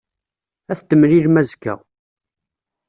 [0.71, 1.73] Ad t-temlilem azekka.